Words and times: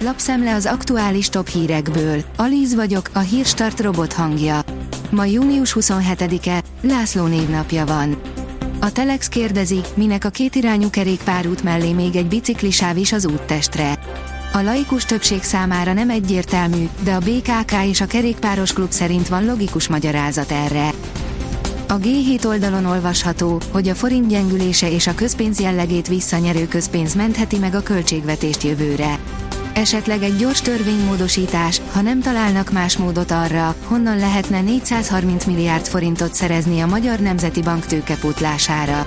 lapszemle 0.00 0.54
az 0.54 0.66
aktuális 0.66 1.28
top 1.28 1.48
hírekből. 1.48 2.22
Alíz 2.36 2.74
vagyok, 2.74 3.10
a 3.12 3.18
hírstart 3.18 3.80
robot 3.80 4.12
hangja. 4.12 4.60
Ma 5.10 5.24
június 5.24 5.76
27-e, 5.80 6.62
László 6.80 7.26
névnapja 7.26 7.86
van. 7.86 8.20
A 8.80 8.92
Telex 8.92 9.28
kérdezi, 9.28 9.80
minek 9.94 10.24
a 10.24 10.28
kétirányú 10.28 10.90
kerékpárút 10.90 11.62
mellé 11.62 11.92
még 11.92 12.16
egy 12.16 12.26
biciklisáv 12.26 12.96
is 12.96 13.12
az 13.12 13.26
úttestre. 13.26 13.98
A 14.52 14.60
laikus 14.60 15.04
többség 15.04 15.42
számára 15.42 15.92
nem 15.92 16.10
egyértelmű, 16.10 16.88
de 17.02 17.14
a 17.14 17.18
BKK 17.18 17.72
és 17.84 18.00
a 18.00 18.06
kerékpáros 18.06 18.72
klub 18.72 18.90
szerint 18.90 19.28
van 19.28 19.44
logikus 19.44 19.88
magyarázat 19.88 20.50
erre. 20.50 20.90
A 21.88 21.98
G7 21.98 22.46
oldalon 22.46 22.84
olvasható, 22.84 23.60
hogy 23.72 23.88
a 23.88 23.94
forint 23.94 24.26
gyengülése 24.26 24.90
és 24.90 25.06
a 25.06 25.14
közpénz 25.14 25.60
jellegét 25.60 26.08
visszanyerő 26.08 26.68
közpénz 26.68 27.14
mentheti 27.14 27.58
meg 27.58 27.74
a 27.74 27.82
költségvetést 27.82 28.62
jövőre. 28.62 29.18
Esetleg 29.74 30.22
egy 30.22 30.36
gyors 30.36 30.60
törvénymódosítás, 30.60 31.80
ha 31.92 32.00
nem 32.00 32.20
találnak 32.20 32.72
más 32.72 32.96
módot 32.96 33.30
arra, 33.30 33.74
honnan 33.84 34.18
lehetne 34.18 34.60
430 34.60 35.44
milliárd 35.44 35.86
forintot 35.86 36.34
szerezni 36.34 36.80
a 36.80 36.86
Magyar 36.86 37.18
Nemzeti 37.18 37.62
Bank 37.62 37.86
tőkepótlására. 37.86 39.06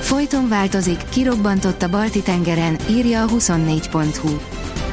Folyton 0.00 0.48
változik, 0.48 1.00
kirobbantott 1.08 1.82
a 1.82 1.88
Balti 1.88 2.22
tengeren, 2.22 2.76
írja 2.90 3.22
a 3.22 3.26
24.hu. 3.26 4.28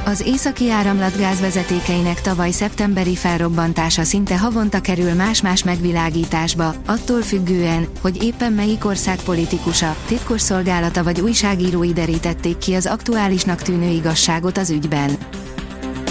Az 0.04 0.22
északi 0.26 0.70
áramlat 0.70 1.18
gázvezetékeinek 1.18 2.20
tavaly 2.20 2.50
szeptemberi 2.50 3.16
felrobbantása 3.16 4.02
szinte 4.02 4.38
havonta 4.38 4.80
kerül 4.80 5.12
más-más 5.12 5.64
megvilágításba, 5.64 6.74
attól 6.86 7.22
függően, 7.22 7.88
hogy 8.00 8.22
éppen 8.22 8.52
melyik 8.52 8.84
ország 8.84 9.22
politikusa, 9.22 9.96
titkosszolgálata 10.06 11.02
vagy 11.02 11.20
újságírói 11.20 11.92
derítették 11.92 12.58
ki 12.58 12.74
az 12.74 12.86
aktuálisnak 12.86 13.62
tűnő 13.62 13.90
igazságot 13.90 14.58
az 14.58 14.70
ügyben. 14.70 15.10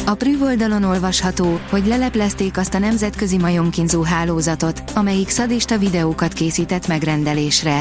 A 0.06 0.14
Prüv 0.14 0.42
oldalon 0.42 0.84
olvasható, 0.84 1.60
hogy 1.70 1.86
leleplezték 1.86 2.58
azt 2.58 2.74
a 2.74 2.80
nemzetközi 2.80 3.38
majomkínzó 3.38 4.02
hálózatot, 4.02 4.84
amelyik 4.94 5.30
szadista 5.30 5.78
videókat 5.78 6.34
készített 6.34 6.88
megrendelésre. 6.88 7.80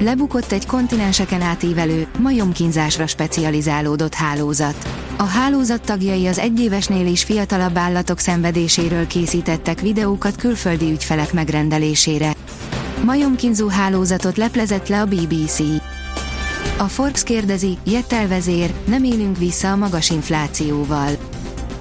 Lebukott 0.00 0.52
egy 0.52 0.66
kontinenseken 0.66 1.40
átívelő, 1.40 2.06
majomkínzásra 2.18 3.06
specializálódott 3.06 4.14
hálózat. 4.14 4.88
A 5.16 5.22
hálózat 5.24 5.80
tagjai 5.80 6.26
az 6.26 6.38
egyévesnél 6.38 7.06
is 7.06 7.24
fiatalabb 7.24 7.76
állatok 7.76 8.18
szenvedéséről 8.18 9.06
készítettek 9.06 9.80
videókat 9.80 10.36
külföldi 10.36 10.90
ügyfelek 10.90 11.32
megrendelésére. 11.32 12.34
Majomkínzó 13.04 13.68
hálózatot 13.68 14.36
leplezett 14.36 14.88
le 14.88 15.00
a 15.00 15.06
BBC. 15.06 15.58
A 16.76 16.84
Forbes 16.84 17.22
kérdezi, 17.22 17.78
Jettel 17.84 18.28
vezér, 18.28 18.74
nem 18.84 19.04
élünk 19.04 19.38
vissza 19.38 19.72
a 19.72 19.76
magas 19.76 20.10
inflációval. 20.10 21.10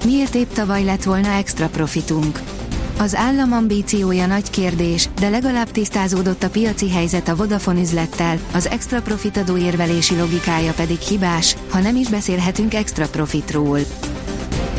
Miért 0.05 0.35
épp 0.35 0.51
tavaly 0.51 0.83
lett 0.83 1.03
volna 1.03 1.29
extra 1.29 1.67
profitunk? 1.67 2.56
Az 2.99 3.15
állam 3.15 3.51
ambíciója 3.51 4.25
nagy 4.25 4.49
kérdés, 4.49 5.09
de 5.19 5.29
legalább 5.29 5.71
tisztázódott 5.71 6.43
a 6.43 6.49
piaci 6.49 6.91
helyzet 6.91 7.27
a 7.27 7.35
Vodafone 7.35 7.81
üzlettel, 7.81 8.37
az 8.53 8.67
extra 8.67 9.01
profit 9.01 9.37
adóérvelési 9.37 10.17
logikája 10.17 10.73
pedig 10.73 10.99
hibás, 10.99 11.55
ha 11.69 11.79
nem 11.79 11.95
is 11.95 12.07
beszélhetünk 12.07 12.73
extra 12.73 13.07
profitról. 13.07 13.79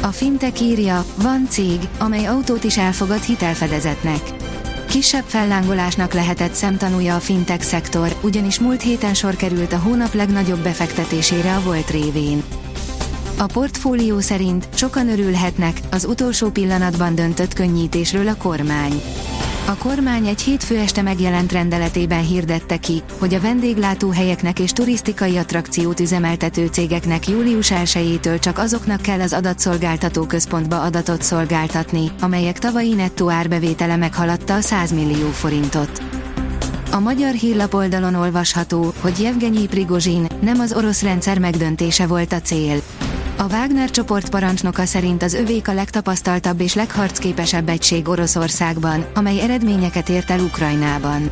A 0.03 0.07
Fintech 0.07 0.63
írja, 0.63 1.05
van 1.23 1.47
cég, 1.49 1.79
amely 1.99 2.27
autót 2.27 2.65
is 2.65 2.79
elfogad 2.79 3.23
hitelfedezetnek. 3.23 4.21
Kisebb 4.89 5.25
fellángolásnak 5.27 6.13
lehetett 6.13 6.55
szemtanúja 6.55 7.15
a 7.15 7.21
fintech 7.21 7.65
szektor, 7.65 8.17
ugyanis 8.23 8.59
múlt 8.59 8.83
héten 8.83 9.15
sor 9.15 9.37
került 9.37 9.73
a 9.73 9.79
hónap 9.79 10.15
legnagyobb 10.15 10.63
befektetésére 10.63 11.55
a 11.55 11.63
Volt 11.63 11.91
révén. 11.91 12.43
A 13.41 13.47
portfólió 13.47 14.21
szerint 14.21 14.69
sokan 14.75 15.09
örülhetnek 15.09 15.81
az 15.91 16.05
utolsó 16.05 16.51
pillanatban 16.51 17.15
döntött 17.15 17.53
könnyítésről 17.53 18.29
a 18.29 18.37
kormány. 18.37 19.03
A 19.67 19.77
kormány 19.77 20.27
egy 20.27 20.41
hétfő 20.41 20.79
este 20.79 21.03
megjelent 21.03 21.53
rendeletében 21.53 22.27
hirdette 22.27 22.77
ki, 22.77 23.03
hogy 23.19 23.35
a 23.35 23.41
vendéglátóhelyeknek 23.41 24.59
és 24.59 24.73
turisztikai 24.73 25.37
attrakciót 25.37 26.01
üzemeltető 26.01 26.67
cégeknek 26.67 27.29
július 27.29 27.71
1-től 27.75 28.41
csak 28.41 28.59
azoknak 28.59 29.01
kell 29.01 29.21
az 29.21 29.33
adatszolgáltató 29.33 30.25
központba 30.27 30.83
adatot 30.83 31.23
szolgáltatni, 31.23 32.11
amelyek 32.21 32.59
tavalyi 32.59 32.95
nettó 32.95 33.31
árbevétele 33.31 33.97
meghaladta 33.97 34.55
a 34.55 34.61
100 34.61 34.93
millió 34.93 35.29
forintot. 35.29 36.08
A 36.91 36.99
magyar 36.99 37.33
hírlap 37.33 37.75
oldalon 37.75 38.15
olvasható, 38.15 38.93
hogy 39.01 39.21
Jevgenyi 39.21 39.67
Prigozsin 39.67 40.27
nem 40.41 40.61
az 40.61 40.73
orosz 40.73 41.03
rendszer 41.03 41.39
megdöntése 41.39 42.07
volt 42.07 42.33
a 42.33 42.41
cél. 42.41 42.81
A 43.37 43.45
Wagner 43.51 43.91
csoport 43.91 44.29
parancsnoka 44.29 44.85
szerint 44.85 45.23
az 45.23 45.35
övék 45.35 45.69
a 45.69 45.73
legtapasztaltabb 45.73 46.61
és 46.61 46.75
legharcképesebb 46.75 47.69
egység 47.69 48.09
Oroszországban, 48.09 49.07
amely 49.15 49.41
eredményeket 49.41 50.09
ért 50.09 50.31
el 50.31 50.41
Ukrajnában. 50.41 51.31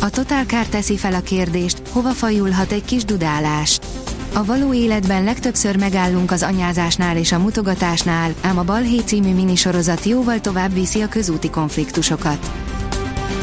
A 0.00 0.10
Total 0.10 0.44
Car 0.44 0.66
teszi 0.66 0.96
fel 0.96 1.14
a 1.14 1.20
kérdést, 1.20 1.82
hova 1.90 2.10
fajulhat 2.10 2.72
egy 2.72 2.84
kis 2.84 3.04
dudálás. 3.04 3.78
A 4.34 4.44
való 4.44 4.74
életben 4.74 5.24
legtöbbször 5.24 5.78
megállunk 5.78 6.30
az 6.30 6.42
anyázásnál 6.42 7.16
és 7.16 7.32
a 7.32 7.38
mutogatásnál, 7.38 8.34
ám 8.40 8.58
a 8.58 8.62
Balhé 8.62 8.98
című 8.98 9.34
minisorozat 9.34 10.04
jóval 10.04 10.40
tovább 10.40 10.72
viszi 10.72 11.00
a 11.00 11.08
közúti 11.08 11.50
konfliktusokat. 11.50 12.50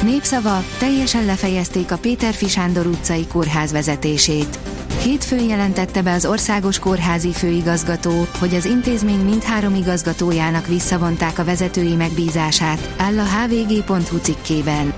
Népszava, 0.03 0.64
teljesen 0.80 1.25
lefejezték 1.25 1.91
a 1.91 1.97
Péter 1.97 2.34
Fisándor 2.34 2.86
utcai 2.86 3.28
kórház 3.28 3.72
vezetését. 3.72 4.59
Hétfőn 5.03 5.47
jelentette 5.47 6.02
be 6.02 6.12
az 6.12 6.25
országos 6.25 6.80
kórházi 6.80 7.31
főigazgató, 7.31 8.28
hogy 8.40 8.56
az 8.56 8.66
intézmény 8.66 9.19
mindhárom 9.19 9.75
igazgatójának 9.75 10.68
visszavonták 10.68 11.40
a 11.40 11.44
vezetői 11.44 11.96
megbízását, 11.96 12.94
áll 12.97 13.19
a 13.19 13.24
hvg.hu 13.24 14.18
cikkében. 14.18 14.94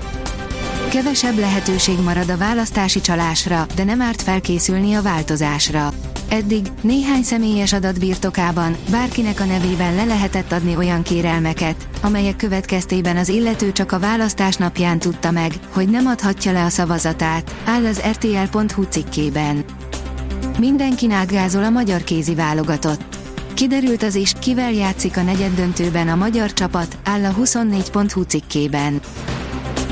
Kevesebb 0.90 1.38
lehetőség 1.38 1.98
marad 1.98 2.28
a 2.28 2.36
választási 2.36 3.00
csalásra, 3.00 3.66
de 3.74 3.84
nem 3.84 4.00
árt 4.00 4.22
felkészülni 4.22 4.94
a 4.94 5.02
változásra. 5.02 5.92
Eddig 6.28 6.66
néhány 6.80 7.22
személyes 7.22 7.72
adat 7.72 7.98
birtokában 7.98 8.76
bárkinek 8.90 9.40
a 9.40 9.44
nevében 9.44 9.94
le 9.94 10.04
lehetett 10.04 10.52
adni 10.52 10.76
olyan 10.76 11.02
kérelmeket, 11.02 11.88
amelyek 12.02 12.36
következtében 12.36 13.16
az 13.16 13.28
illető 13.28 13.72
csak 13.72 13.92
a 13.92 13.98
választás 13.98 14.56
napján 14.56 14.98
tudta 14.98 15.30
meg, 15.30 15.52
hogy 15.70 15.88
nem 15.88 16.06
adhatja 16.06 16.52
le 16.52 16.64
a 16.64 16.68
szavazatát, 16.68 17.54
áll 17.64 17.84
az 17.84 18.02
rtl.hu 18.10 18.82
cikkében. 18.82 19.64
Mindenki 20.58 21.12
átgázol 21.12 21.64
a 21.64 21.70
magyar 21.70 22.04
kézi 22.04 22.34
válogatott. 22.34 23.16
Kiderült 23.54 24.02
az 24.02 24.14
is, 24.14 24.32
kivel 24.40 24.72
játszik 24.72 25.16
a 25.16 25.22
negyeddöntőben 25.22 26.08
a 26.08 26.14
magyar 26.14 26.52
csapat, 26.52 26.96
áll 27.04 27.24
a 27.24 27.34
24.hu 27.34 28.22
cikkében. 28.22 29.00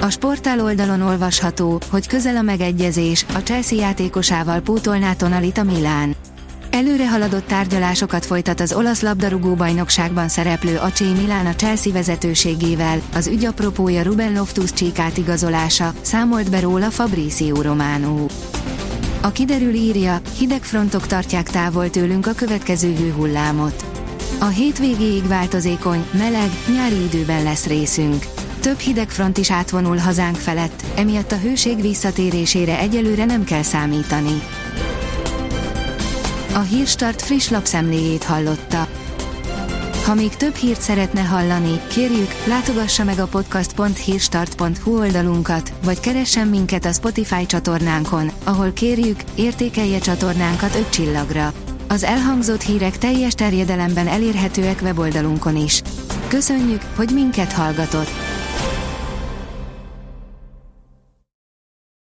A 0.05 0.11
sportál 0.11 0.61
oldalon 0.61 1.01
olvasható, 1.01 1.81
hogy 1.91 2.07
közel 2.07 2.37
a 2.37 2.43
megegyezés, 2.43 3.27
a 3.35 3.39
Chelsea 3.39 3.79
játékosával 3.79 4.61
pótolná 4.61 5.13
Tonalit 5.13 5.59
a 5.59 5.63
Milán. 5.63 6.17
Előre 6.71 7.09
haladott 7.09 7.47
tárgyalásokat 7.47 8.25
folytat 8.25 8.61
az 8.61 8.73
olasz 8.73 9.01
labdarúgó 9.01 9.55
bajnokságban 9.55 10.29
szereplő 10.29 10.77
AC 10.77 11.01
Milán 11.01 11.47
a 11.47 11.55
Chelsea 11.55 11.93
vezetőségével, 11.93 13.01
az 13.15 13.27
ügy 13.27 13.45
apropója 13.45 14.03
Ruben 14.03 14.33
Loftus-Cheek 14.33 14.99
átigazolása, 14.99 15.93
számolt 16.01 16.51
be 16.51 16.61
róla 16.61 16.91
Fabrizio 16.91 17.63
Romano. 17.63 18.27
A 19.23 19.33
kiderül 19.33 19.75
írja, 19.75 20.21
hideg 20.39 20.63
frontok 20.63 21.07
tartják 21.07 21.51
távol 21.51 21.91
tőlünk 21.91 22.27
a 22.27 22.33
következő 22.33 22.95
hőhullámot. 22.95 23.85
A 24.39 24.47
hétvégéig 24.47 25.27
változékony, 25.27 26.05
meleg, 26.13 26.51
nyári 26.75 27.03
időben 27.05 27.43
lesz 27.43 27.67
részünk. 27.67 28.25
Több 28.65 28.79
hideg 28.79 29.11
front 29.11 29.39
is 29.39 29.51
átvonul 29.51 29.97
hazánk 29.97 30.37
felett, 30.37 30.85
emiatt 30.97 31.33
a 31.33 31.39
hőség 31.39 31.81
visszatérésére 31.81 32.79
egyelőre 32.79 33.25
nem 33.25 33.45
kell 33.45 33.63
számítani. 33.63 34.43
A 36.55 36.59
Hírstart 36.59 37.23
friss 37.23 37.49
lapszemléjét 37.49 38.25
hallotta. 38.25 38.89
Ha 40.05 40.15
még 40.15 40.37
több 40.37 40.55
hírt 40.55 40.81
szeretne 40.81 41.21
hallani, 41.21 41.81
kérjük, 41.89 42.31
látogassa 42.47 43.05
meg 43.05 43.19
a 43.19 43.27
podcast.hírstart.hu 43.27 44.99
oldalunkat, 44.99 45.73
vagy 45.85 46.01
keressen 46.01 46.49
minket 46.49 46.85
a 46.85 46.93
Spotify 46.93 47.47
csatornánkon, 47.47 48.31
ahol 48.45 48.73
kérjük, 48.73 49.21
értékelje 49.35 49.99
csatornánkat 49.99 50.75
5 50.75 50.91
csillagra. 50.91 51.53
Az 51.89 52.03
elhangzott 52.03 52.63
hírek 52.63 52.99
teljes 52.99 53.35
terjedelemben 53.35 54.07
elérhetőek 54.07 54.81
weboldalunkon 54.83 55.57
is. 55.57 55.83
Köszönjük, 56.29 56.83
hogy 56.97 57.11
minket 57.15 57.53
hallgatott! 57.53 58.24